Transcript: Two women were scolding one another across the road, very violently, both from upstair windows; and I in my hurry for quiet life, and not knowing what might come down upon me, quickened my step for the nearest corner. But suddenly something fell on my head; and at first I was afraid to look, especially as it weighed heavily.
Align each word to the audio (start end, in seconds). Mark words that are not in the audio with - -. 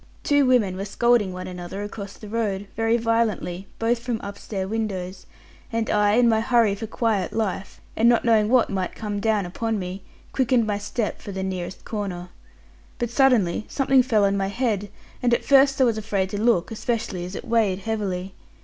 Two 0.23 0.47
women 0.47 0.77
were 0.77 0.85
scolding 0.85 1.31
one 1.31 1.45
another 1.45 1.83
across 1.83 2.13
the 2.13 2.27
road, 2.27 2.65
very 2.75 2.97
violently, 2.97 3.67
both 3.77 3.99
from 3.99 4.19
upstair 4.21 4.67
windows; 4.67 5.27
and 5.71 5.91
I 5.91 6.13
in 6.13 6.27
my 6.27 6.41
hurry 6.41 6.73
for 6.73 6.87
quiet 6.87 7.33
life, 7.33 7.79
and 7.95 8.09
not 8.09 8.25
knowing 8.25 8.49
what 8.49 8.71
might 8.71 8.95
come 8.95 9.19
down 9.19 9.45
upon 9.45 9.77
me, 9.77 10.01
quickened 10.31 10.65
my 10.65 10.79
step 10.79 11.21
for 11.21 11.31
the 11.31 11.43
nearest 11.43 11.85
corner. 11.85 12.29
But 12.97 13.11
suddenly 13.11 13.67
something 13.67 14.01
fell 14.01 14.25
on 14.25 14.35
my 14.35 14.47
head; 14.47 14.89
and 15.21 15.35
at 15.35 15.45
first 15.45 15.79
I 15.79 15.83
was 15.83 15.99
afraid 15.99 16.31
to 16.31 16.41
look, 16.41 16.71
especially 16.71 17.23
as 17.23 17.35
it 17.35 17.45
weighed 17.45 17.77
heavily. 17.77 18.33